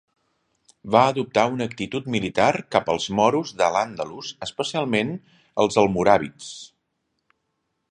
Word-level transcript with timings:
Va 0.93 1.01
adoptar 1.09 1.43
una 1.57 1.67
actitud 1.71 2.07
militar 2.15 2.47
cap 2.77 2.89
als 2.95 3.05
moros 3.21 3.53
d'Al-Àndalus, 3.61 4.33
especialment 4.49 5.15
els 5.67 5.81
almoràvits. 5.85 6.53